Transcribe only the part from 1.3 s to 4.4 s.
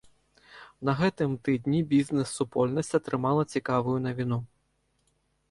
тыдні бізнэс-супольнасць атрымала цікавую навіну.